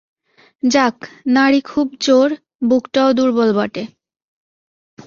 [0.63, 0.97] যাক!
[1.27, 2.29] নাড়ী খুব জোর,
[2.69, 3.83] বুকটাও দুর্বল বটে।